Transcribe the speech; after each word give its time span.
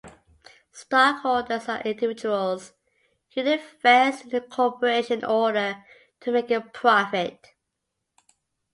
Stockholders 0.71 1.69
are 1.69 1.81
individuals 1.81 2.73
who 3.35 3.41
invest 3.41 4.25
in 4.25 4.35
a 4.35 4.41
corporation 4.41 5.19
in 5.19 5.25
order 5.25 5.85
to 6.21 6.31
make 6.31 6.49
a 6.49 6.59
profit. 6.59 7.53